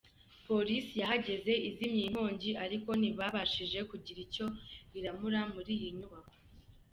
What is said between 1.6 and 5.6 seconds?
izimya iyi nkongi ariko ntiyabashije kugira icyo iramura